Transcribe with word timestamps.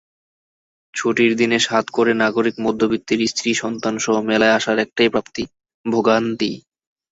ছুটির 0.93 1.31
দিনে 1.35 1.57
সাধ 1.59 1.85
করে 1.93 2.11
নাগরিক 2.23 2.55
মধ্যবিত্তের 2.65 3.19
স্ত্রী-সন্তানসহ 3.27 4.15
মেলায় 4.29 4.55
আসার 4.57 4.77
একটাই 4.85 5.09
প্রাপ্তি—ভোগান্তি। 5.09 6.51